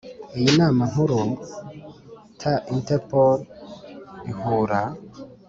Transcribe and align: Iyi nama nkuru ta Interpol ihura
Iyi 0.37 0.49
nama 0.59 0.83
nkuru 0.91 1.19
ta 2.39 2.53
Interpol 2.73 3.33
ihura 4.31 4.81